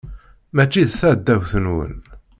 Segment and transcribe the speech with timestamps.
[0.55, 1.95] Mačči d taɛdawt-nwen.